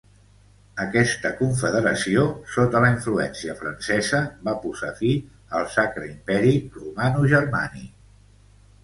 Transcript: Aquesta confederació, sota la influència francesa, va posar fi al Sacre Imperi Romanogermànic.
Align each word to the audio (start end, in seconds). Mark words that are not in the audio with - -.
Aquesta 0.83 1.29
confederació, 1.41 2.23
sota 2.53 2.81
la 2.85 2.89
influència 2.93 3.55
francesa, 3.59 4.21
va 4.47 4.55
posar 4.63 4.89
fi 5.03 5.11
al 5.61 5.69
Sacre 5.75 6.09
Imperi 6.13 6.55
Romanogermànic. 6.79 7.93